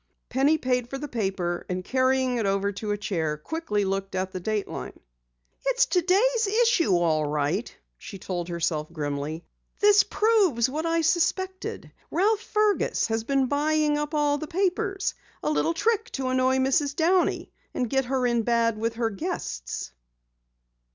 [0.29, 4.31] Penny paid for the paper and carrying it over to a chair, quickly looked at
[4.31, 4.99] the dateline.
[5.67, 9.45] "It's today's issue, all right," she told herself grimly.
[9.79, 11.91] "This proves what I suspected.
[12.09, 16.95] Ralph Fergus has been buying up all the papers a little trick to annoy Mrs.
[16.95, 19.91] Downey and get her in bad with her guests!"